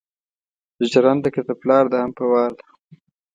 [0.91, 2.65] جرنده که دا پلار ده هم په وار ده